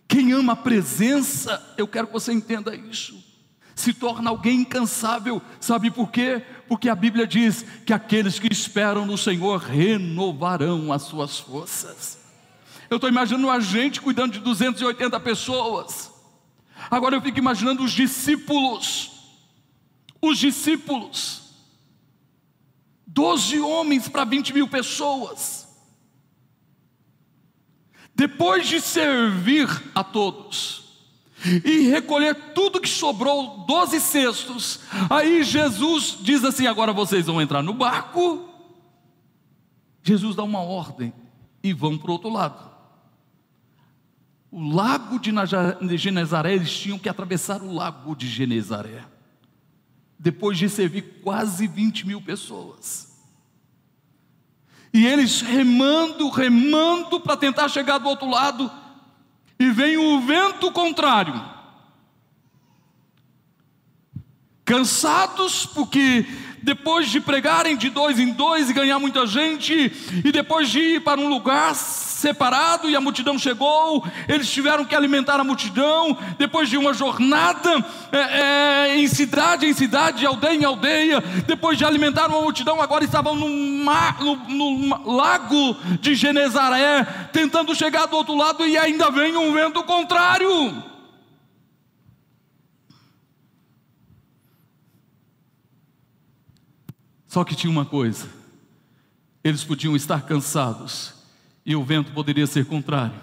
[0.07, 3.33] Quem ama a presença, eu quero que você entenda isso
[3.75, 5.41] se torna alguém incansável.
[5.59, 6.43] Sabe por quê?
[6.67, 12.22] Porque a Bíblia diz que aqueles que esperam no Senhor renovarão as suas forças.
[12.93, 16.11] Eu estou imaginando a gente cuidando de 280 pessoas.
[16.91, 19.09] Agora eu fico imaginando os discípulos.
[20.21, 21.41] Os discípulos.
[23.07, 25.67] Doze homens para 20 mil pessoas.
[28.13, 30.83] Depois de servir a todos,
[31.65, 34.81] e recolher tudo que sobrou, doze cestos.
[35.09, 38.49] Aí Jesus diz assim: agora vocês vão entrar no barco.
[40.03, 41.11] Jesus dá uma ordem
[41.63, 42.72] e vão para o outro lado.
[44.55, 45.31] O lago de
[45.97, 49.03] Genezaré, eles tinham que atravessar o lago de Genezaré.
[50.19, 53.17] Depois de servir quase 20 mil pessoas.
[54.93, 58.71] E eles remando, remando para tentar chegar do outro lado
[59.57, 61.33] e vem o vento contrário.
[64.63, 66.27] Cansados, porque
[66.63, 69.91] depois de pregarem de dois em dois e ganhar muita gente,
[70.23, 74.95] e depois de ir para um lugar separado e a multidão chegou, eles tiveram que
[74.95, 80.63] alimentar a multidão, depois de uma jornada é, é, em cidade em cidade, aldeia em
[80.63, 83.49] aldeia, depois de alimentar uma multidão, agora estavam no,
[83.83, 89.51] mar, no, no lago de Genezaré, tentando chegar do outro lado e ainda vem um
[89.51, 90.92] vento contrário.
[97.33, 98.29] Só que tinha uma coisa:
[99.43, 101.15] eles podiam estar cansados
[101.65, 103.19] e o vento poderia ser contrário,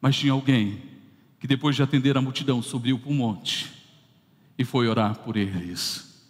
[0.00, 0.80] mas tinha alguém
[1.40, 3.72] que, depois de atender a multidão, subiu para o monte
[4.56, 6.28] e foi orar por eles.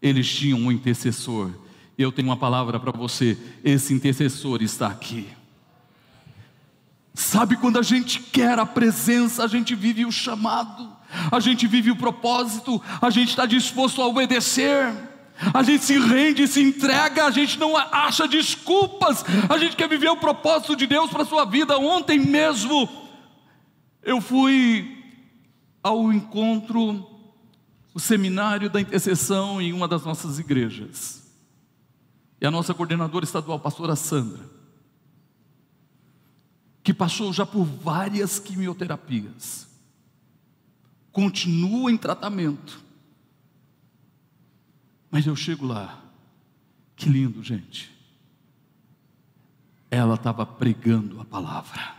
[0.00, 1.50] Eles tinham um intercessor,
[1.98, 5.26] e eu tenho uma palavra para você: esse intercessor está aqui.
[7.14, 10.88] Sabe quando a gente quer a presença, a gente vive o chamado,
[11.32, 15.15] a gente vive o propósito, a gente está disposto a obedecer
[15.52, 20.08] a gente se rende, se entrega, a gente não acha desculpas, a gente quer viver
[20.08, 21.78] o propósito de Deus para a sua vida.
[21.78, 22.88] Ontem mesmo,
[24.02, 25.04] eu fui
[25.82, 27.06] ao encontro,
[27.94, 31.22] o seminário da intercessão em uma das nossas igrejas.
[32.40, 34.44] E a nossa coordenadora estadual, pastora Sandra,
[36.82, 39.66] que passou já por várias quimioterapias,
[41.10, 42.85] continua em tratamento,
[45.16, 45.98] mas eu chego lá,
[46.94, 47.90] que lindo, gente.
[49.90, 51.94] Ela estava pregando a palavra,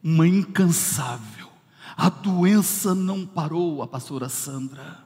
[0.00, 1.50] uma incansável.
[1.96, 5.04] A doença não parou a pastora Sandra.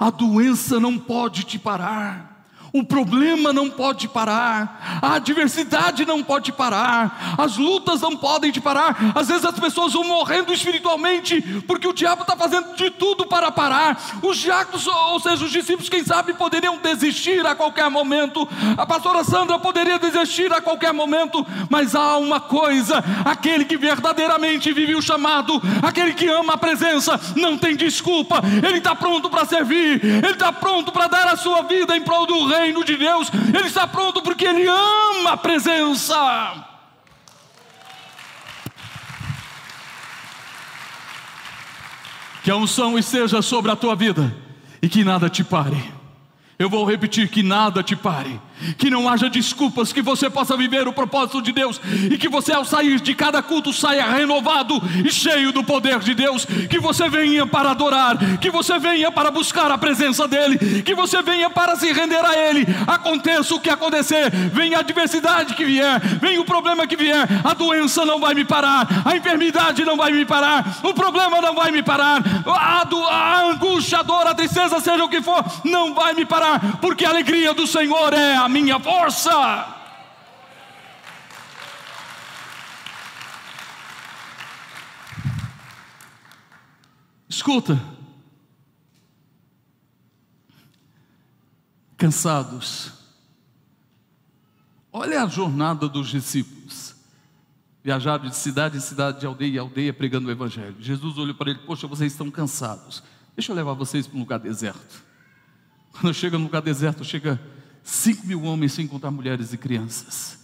[0.00, 2.37] A doença não pode te parar.
[2.72, 8.60] O problema não pode parar, a adversidade não pode parar, as lutas não podem te
[8.60, 8.96] parar.
[9.14, 13.50] Às vezes as pessoas vão morrendo espiritualmente, porque o diabo está fazendo de tudo para
[13.50, 13.98] parar.
[14.22, 18.46] Os diáconos, ou seja, os discípulos, quem sabe, poderiam desistir a qualquer momento.
[18.76, 24.72] A pastora Sandra poderia desistir a qualquer momento, mas há uma coisa: aquele que verdadeiramente
[24.72, 29.46] vive o chamado, aquele que ama a presença, não tem desculpa, ele está pronto para
[29.46, 32.96] servir, ele está pronto para dar a sua vida em prol do reino reino de
[32.96, 36.64] Deus, ele está pronto porque ele ama a presença.
[42.42, 44.34] Que a unção esteja sobre a tua vida
[44.80, 45.92] e que nada te pare.
[46.58, 48.40] Eu vou repetir: que nada te pare
[48.76, 51.80] que não haja desculpas, que você possa viver o propósito de Deus
[52.10, 56.14] e que você, ao sair de cada culto, saia renovado e cheio do poder de
[56.14, 56.44] Deus.
[56.68, 61.22] Que você venha para adorar, que você venha para buscar a presença dEle, que você
[61.22, 62.66] venha para se render a Ele.
[62.86, 67.54] Aconteça o que acontecer, venha a adversidade que vier, venha o problema que vier, a
[67.54, 71.70] doença não vai me parar, a enfermidade não vai me parar, o problema não vai
[71.70, 76.14] me parar, a, a angústia, a dor, a tristeza, seja o que for, não vai
[76.14, 79.76] me parar, porque a alegria do Senhor é a minha força.
[87.28, 87.80] Escuta,
[91.96, 92.92] cansados,
[94.92, 96.96] olha a jornada dos discípulos.
[97.84, 100.76] Viajaram de cidade em cidade, de aldeia em aldeia, pregando o Evangelho.
[100.80, 103.02] Jesus olhou para ele: Poxa, vocês estão cansados.
[103.36, 105.02] Deixa eu levar vocês para um lugar deserto.
[105.92, 107.40] Quando chega no lugar deserto, chega
[107.88, 110.38] Cinco mil homens sem contar mulheres e crianças.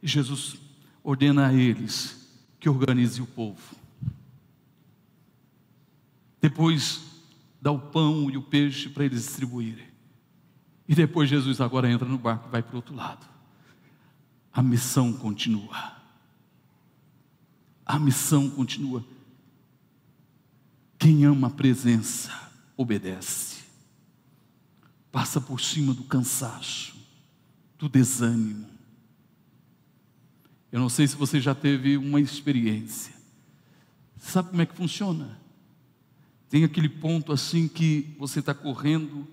[0.00, 0.54] E Jesus
[1.02, 2.24] ordena a eles
[2.60, 3.74] que organize o povo.
[6.40, 7.02] Depois
[7.60, 9.88] dá o pão e o peixe para eles distribuírem.
[10.86, 13.26] E depois Jesus agora entra no barco e vai para o outro lado.
[14.52, 15.96] A missão continua.
[17.84, 19.04] A missão continua.
[20.96, 22.30] Quem ama a presença,
[22.76, 23.59] obedece
[25.10, 26.96] passa por cima do cansaço,
[27.78, 28.66] do desânimo.
[30.70, 33.14] Eu não sei se você já teve uma experiência.
[34.18, 35.38] Sabe como é que funciona?
[36.48, 39.26] Tem aquele ponto assim que você está correndo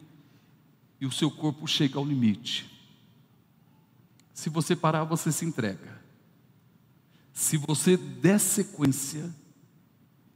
[0.99, 2.69] e o seu corpo chega ao limite.
[4.33, 6.01] Se você parar, você se entrega.
[7.33, 9.33] Se você der sequência,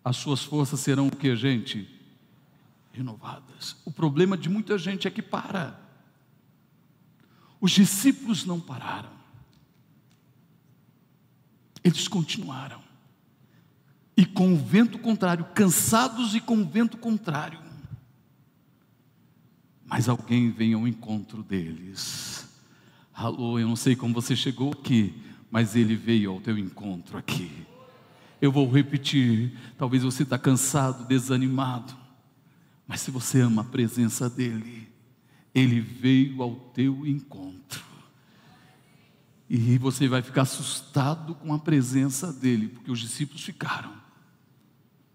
[0.03, 2.00] as suas forças serão o que, gente?
[2.93, 3.75] Renovadas.
[3.85, 5.79] O problema de muita gente é que para.
[7.59, 9.11] Os discípulos não pararam.
[11.83, 12.81] Eles continuaram.
[14.15, 17.59] E com o vento contrário, cansados e com o vento contrário.
[19.85, 22.47] Mas alguém vem ao encontro deles.
[23.13, 25.13] Alô, eu não sei como você chegou aqui,
[25.49, 27.51] mas ele veio ao teu encontro aqui.
[28.41, 32.00] Eu vou repetir, talvez você está cansado, desanimado.
[32.91, 34.91] Mas se você ama a presença dEle,
[35.55, 37.81] Ele veio ao teu encontro.
[39.49, 43.93] E você vai ficar assustado com a presença dEle, porque os discípulos ficaram.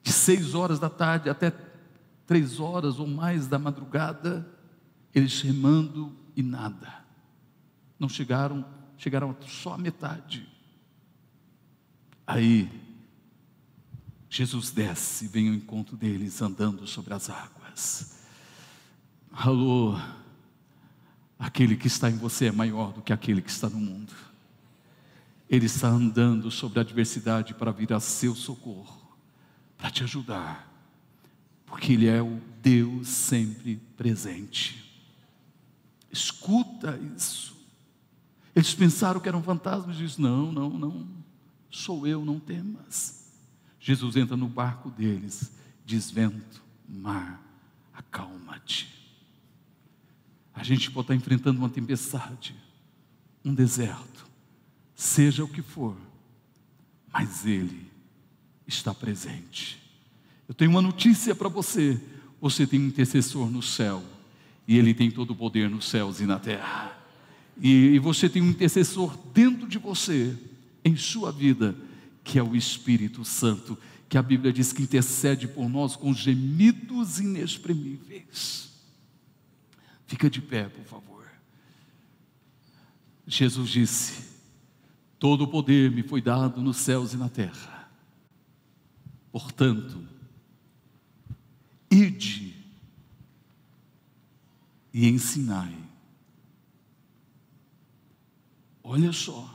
[0.02, 1.52] De seis horas da tarde até
[2.26, 4.50] três horas ou mais da madrugada,
[5.14, 7.04] eles remando e nada.
[7.98, 8.64] Não chegaram,
[8.96, 10.48] chegaram só a metade.
[12.26, 12.70] Aí,
[14.30, 17.55] Jesus desce e vem ao encontro deles andando sobre as águas.
[19.30, 19.98] Alô,
[21.38, 24.12] aquele que está em você é maior do que aquele que está no mundo.
[25.48, 29.14] Ele está andando sobre a adversidade para vir a seu socorro,
[29.76, 30.72] para te ajudar,
[31.66, 34.84] porque Ele é o Deus sempre presente.
[36.10, 37.54] Escuta isso.
[38.54, 41.06] Eles pensaram que eram fantasmas, diz: Não, não, não,
[41.70, 43.26] sou eu, não temas.
[43.78, 45.52] Jesus entra no barco deles,
[45.84, 47.45] diz: Vento, mar,
[47.96, 48.88] acalma-te.
[50.54, 52.54] A gente pode estar enfrentando uma tempestade,
[53.44, 54.26] um deserto,
[54.94, 55.96] seja o que for,
[57.12, 57.90] mas Ele
[58.66, 59.82] está presente.
[60.48, 62.00] Eu tenho uma notícia para você:
[62.40, 64.02] você tem um intercessor no céu,
[64.66, 66.96] e Ele tem todo o poder nos céus e na terra.
[67.60, 70.36] E, e você tem um intercessor dentro de você,
[70.84, 71.74] em sua vida,
[72.22, 73.78] que é o Espírito Santo
[74.08, 78.70] que a Bíblia diz que intercede por nós com gemidos inexprimíveis.
[80.06, 81.24] Fica de pé, por favor.
[83.26, 84.22] Jesus disse:
[85.18, 87.90] Todo o poder me foi dado nos céus e na terra.
[89.32, 90.06] Portanto,
[91.90, 92.54] ide
[94.94, 95.86] e ensinai
[98.88, 99.52] Olha só,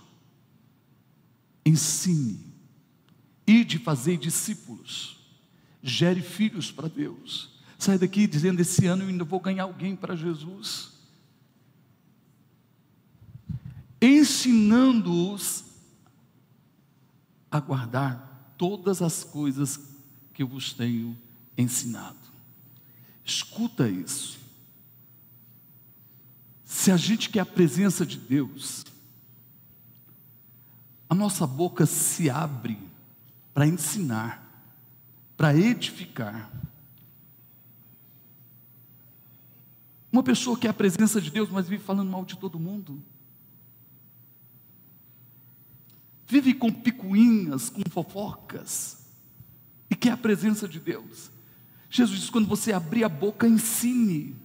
[1.66, 2.51] ensine,
[3.52, 5.20] e de fazer discípulos,
[5.84, 7.49] gere filhos para Deus.
[7.78, 10.93] Sai daqui dizendo: esse ano eu ainda vou ganhar alguém para Jesus.
[14.02, 15.66] Ensinando-os
[17.52, 19.80] a guardar todas as coisas
[20.34, 21.18] que eu vos tenho
[21.58, 22.18] ensinado.
[23.26, 24.39] Escuta isso.
[26.64, 28.86] Se a gente quer a presença de Deus,
[31.10, 32.91] a nossa boca se abre
[33.54, 34.47] para ensinar,
[35.36, 36.52] para edificar.
[40.12, 43.02] Uma pessoa que é a presença de Deus, mas vive falando mal de todo mundo.
[46.28, 49.06] Vive com picuinhas, com fofocas,
[49.89, 51.30] e quer a presença de Deus.
[51.89, 54.36] Jesus diz: quando você abrir a boca, ensine.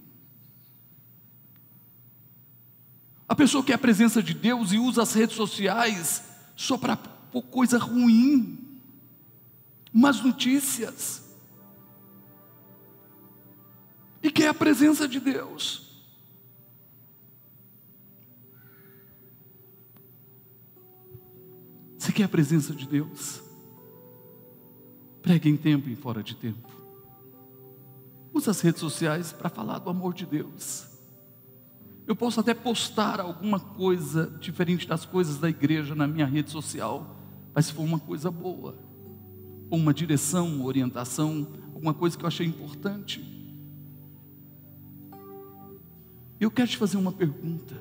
[3.27, 6.23] A pessoa que é a presença de Deus e usa as redes sociais
[6.55, 6.97] só para
[7.51, 8.66] coisa ruim,
[9.97, 11.23] más notícias.
[14.21, 15.87] E quer a presença de Deus.
[21.97, 23.41] Você quer a presença de Deus?
[25.23, 26.69] Pregue em tempo e fora de tempo.
[28.31, 30.85] Use as redes sociais para falar do amor de Deus.
[32.05, 37.17] Eu posso até postar alguma coisa diferente das coisas da igreja na minha rede social,
[37.53, 38.86] mas se for uma coisa boa,
[39.69, 43.23] uma direção, uma orientação, alguma coisa que eu achei importante.
[46.39, 47.75] Eu quero te fazer uma pergunta.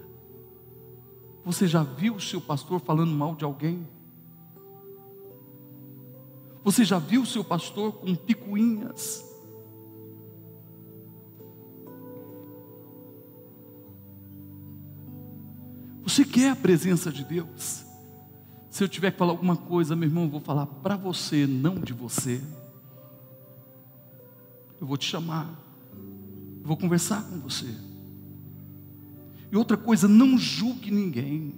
[1.44, 3.86] Você já viu o seu pastor falando mal de alguém?
[6.64, 9.24] Você já viu o seu pastor com picuinhas?
[16.02, 17.85] Você quer a presença de Deus?
[18.76, 21.76] Se eu tiver que falar alguma coisa, meu irmão, eu vou falar para você, não
[21.76, 22.42] de você.
[24.78, 25.48] Eu vou te chamar,
[26.60, 27.74] eu vou conversar com você.
[29.50, 31.54] E outra coisa, não julgue ninguém.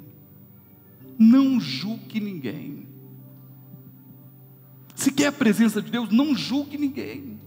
[1.19, 2.87] Não julgue ninguém.
[4.95, 7.41] Se quer a presença de Deus, não julgue ninguém.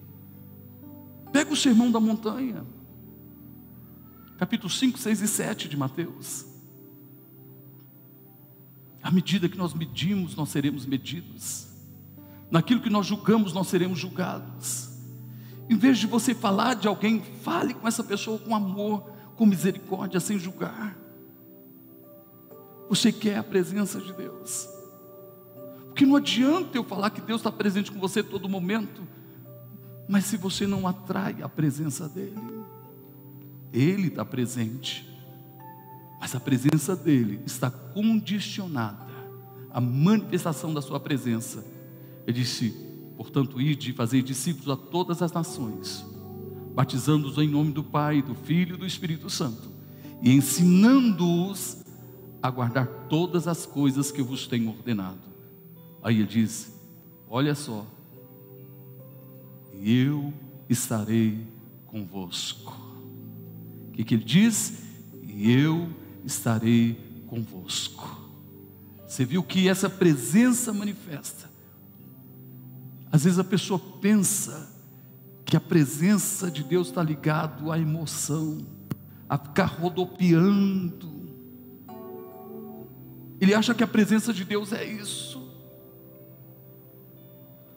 [1.32, 2.66] Pega o sermão da montanha,
[4.38, 6.51] capítulo 5, 6 e 7 de Mateus.
[9.02, 11.68] À medida que nós medimos, nós seremos medidos.
[12.50, 14.90] Naquilo que nós julgamos, nós seremos julgados.
[15.70, 20.20] Em vez de você falar de alguém, fale com essa pessoa com amor, com misericórdia,
[20.20, 20.98] sem julgar.
[22.90, 24.68] Você quer a presença de Deus.
[25.86, 29.02] Porque não adianta eu falar que Deus está presente com você todo momento,
[30.08, 32.36] mas se você não atrai a presença dEle,
[33.72, 35.11] Ele está presente,
[36.22, 39.08] mas a presença dEle está condicionada
[39.72, 41.66] à manifestação da Sua presença.
[42.28, 42.70] Ele disse:
[43.18, 46.06] portanto, ide e fazer discípulos a todas as nações,
[46.76, 49.72] batizando-os em nome do Pai, do Filho e do Espírito Santo,
[50.22, 51.84] e ensinando-os
[52.40, 55.18] a guardar todas as coisas que eu vos tenho ordenado.
[56.04, 56.72] Aí ele diz:
[57.28, 57.84] Olha só,
[59.74, 60.32] eu
[60.70, 61.48] estarei
[61.88, 62.80] convosco.
[63.88, 64.84] O que, que ele diz?
[65.28, 65.90] Eu
[66.26, 68.20] estarei convosco.
[69.08, 71.50] Você viu que essa presença manifesta.
[73.12, 74.72] Às vezes a pessoa pensa
[75.46, 78.66] que a presença de Deus está ligado à emoção,
[79.28, 81.12] a ficar rodopiando.
[83.42, 85.42] Ele acha que a presença de Deus é isso.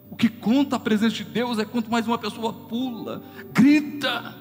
[0.09, 3.21] O que conta a presença de Deus é quanto mais uma pessoa pula,
[3.53, 4.37] grita,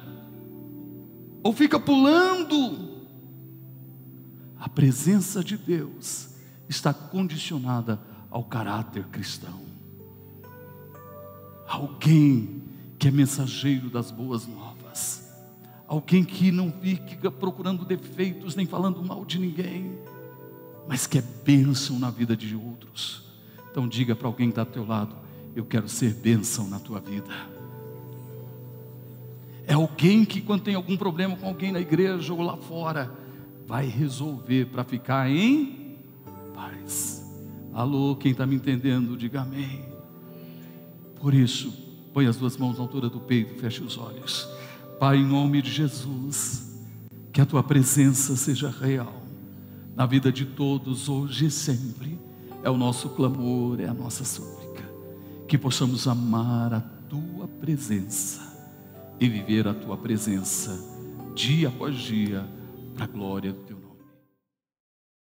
[1.42, 2.93] ou fica pulando.
[4.64, 6.30] A presença de Deus
[6.70, 8.00] está condicionada
[8.32, 9.62] ao caráter cristão.
[11.68, 12.64] Alguém
[12.98, 15.30] que é mensageiro das boas novas,
[15.86, 20.00] alguém que não fica procurando defeitos nem falando mal de ninguém,
[20.88, 23.34] mas que é bênção na vida de outros.
[23.70, 25.14] Então diga para alguém que está ao teu lado:
[25.54, 27.36] eu quero ser bênção na tua vida.
[29.68, 33.23] É alguém que, quando tem algum problema com alguém na igreja ou lá fora,
[33.68, 35.98] vai resolver para ficar em
[36.54, 37.24] paz.
[37.74, 39.84] Alô, quem está me entendendo, diga amém.
[41.20, 41.74] Por isso,
[42.14, 44.48] põe as duas mãos na altura do peito, feche os olhos.
[45.00, 46.80] Pai, em nome de Jesus,
[47.32, 49.24] que a tua presença seja real
[49.96, 52.20] na vida de todos, hoje e sempre.
[52.64, 54.64] É o nosso clamor, é a nossa súplica
[55.54, 58.42] que possamos amar a tua presença
[59.20, 60.94] e viver a tua presença
[61.36, 62.44] dia após dia,
[62.94, 63.83] para a glória do teu.